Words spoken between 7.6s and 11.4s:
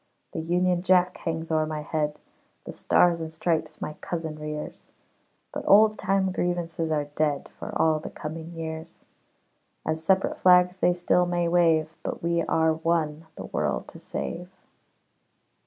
all the coming years; As separate flags they still